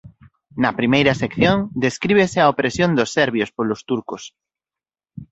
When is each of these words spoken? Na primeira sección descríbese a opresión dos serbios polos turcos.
Na 0.63 0.71
primeira 0.79 1.13
sección 1.21 1.57
descríbese 1.85 2.37
a 2.41 2.49
opresión 2.53 2.89
dos 2.97 3.09
serbios 3.17 3.49
polos 3.57 3.81
turcos. 3.89 4.23